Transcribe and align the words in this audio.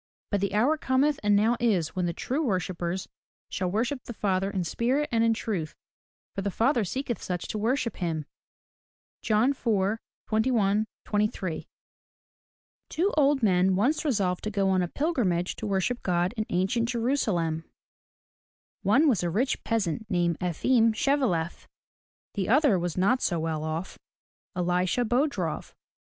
But 0.31 0.41
the 0.41 0.55
hour 0.55 0.77
Cometh, 0.79 1.19
and 1.21 1.35
now 1.35 1.57
is, 1.59 1.95
when 1.95 2.07
the 2.07 2.11
true 2.11 2.41
worshippers 2.43 3.07
shall 3.49 3.69
worship 3.69 4.05
the 4.05 4.15
Father 4.15 4.49
in 4.49 4.63
spirit 4.63 5.07
and 5.11 5.23
in 5.23 5.35
truth: 5.35 5.75
for 6.33 6.41
the 6.41 6.49
Father 6.49 6.83
seeketh 6.83 7.21
such 7.21 7.47
to 7.49 7.59
worship 7.59 7.97
him.— 7.97 8.25
John 9.21 9.51
IV, 9.51 9.99
21, 10.25 10.87
23. 11.05 11.67
TWO 12.89 13.13
old 13.15 13.43
men 13.43 13.75
once 13.75 14.03
resolved 14.03 14.43
to 14.45 14.49
go 14.49 14.71
on 14.71 14.81
a 14.81 14.87
pilgrimage 14.87 15.55
to 15.57 15.67
worship 15.67 16.01
God 16.01 16.33
in 16.35 16.47
ancient 16.49 16.89
Jerusalem. 16.89 17.63
One 18.81 19.07
was 19.07 19.21
a 19.21 19.29
rich 19.29 19.63
peasant 19.63 20.09
named 20.09 20.39
E'fim 20.41 20.93
Shev'e 20.93 21.29
lef. 21.29 21.67
The 22.33 22.49
other 22.49 22.79
was 22.79 22.97
not 22.97 23.21
so 23.21 23.39
well 23.39 23.63
off— 23.63 23.99
E 24.57 24.61
li'sha 24.61 25.03
Bo'drof. 25.07 25.75